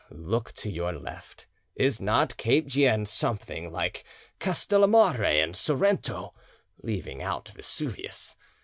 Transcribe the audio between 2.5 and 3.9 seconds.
Gien something